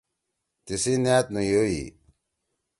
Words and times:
تیِسی 0.65 0.93
نأت 1.03 1.25
نیڙوئ۔ 1.35 1.75